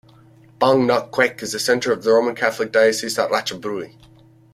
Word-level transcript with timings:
Bang 0.57 0.87
Nok 0.87 1.11
Khwaek 1.11 1.43
is 1.43 1.51
the 1.51 1.59
centre 1.59 1.91
of 1.91 2.01
the 2.01 2.11
Roman 2.11 2.33
Catholic 2.33 2.71
Diocese 2.71 3.19
of 3.19 3.29
Ratchaburi. 3.29 3.99